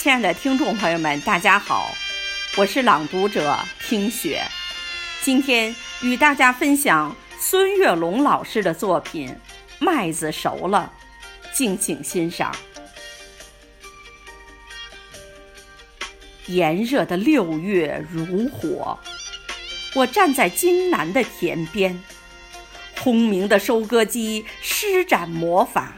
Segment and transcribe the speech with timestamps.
[0.00, 1.94] 亲爱的听众朋友们，大家好，
[2.56, 4.42] 我是朗读者听雪，
[5.20, 9.28] 今天与大家分享孙月龙老师的作品
[9.78, 10.90] 《麦子熟了》，
[11.54, 12.50] 敬请欣赏。
[16.46, 18.98] 炎热的六月如火，
[19.94, 22.02] 我站在金南的田边，
[23.00, 25.92] 轰鸣的收割机施展魔法，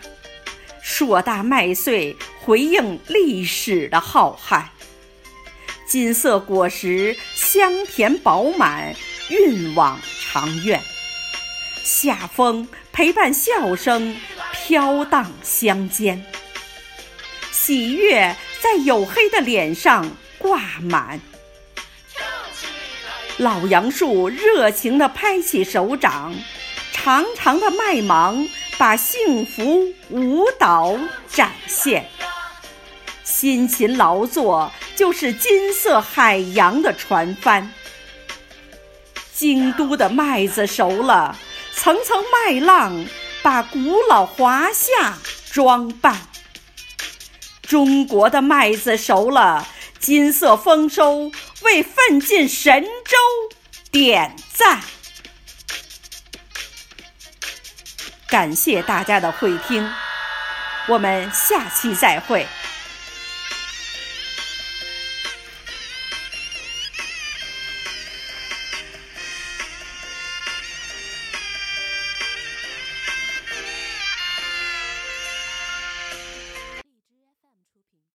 [0.82, 4.64] 硕大麦穗回应历史的浩瀚，
[5.86, 8.94] 金色果实香甜饱满，
[9.28, 10.80] 运往长院。
[11.84, 14.16] 夏风陪伴笑声
[14.52, 16.24] 飘荡乡间，
[17.52, 20.10] 喜悦在黝黑的脸上。
[20.38, 21.20] 挂满，
[23.36, 26.34] 老杨树热情地拍起手掌，
[26.92, 32.08] 长长的麦芒把幸福舞蹈展现。
[33.42, 37.72] 辛勤劳作就是金色海洋的船帆。
[39.34, 41.36] 京都的麦子熟了，
[41.74, 43.04] 层层麦浪
[43.42, 45.18] 把古老华夏
[45.50, 46.20] 装扮。
[47.62, 49.66] 中国的麦子熟了。
[49.98, 53.16] 金色丰收，为奋进神州
[53.90, 54.80] 点赞。
[58.28, 59.90] 感谢大家的会听，
[60.86, 62.46] 我们下期再会。